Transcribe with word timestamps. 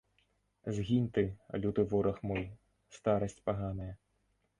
Згінь 0.77 1.09
ты, 1.17 1.23
люты 1.65 1.85
вораг 1.91 2.17
мой, 2.31 2.43
старасць 2.97 3.37
паганая! 3.51 3.91